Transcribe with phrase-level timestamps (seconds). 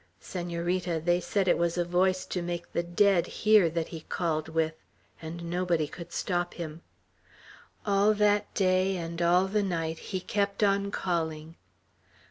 [0.19, 4.49] Senorita, they said it was a voice to make the dead hear, that he called
[4.49, 4.73] with;
[5.21, 6.81] and nobody could stop him.
[7.85, 11.55] All that day and all the night he kept on calling.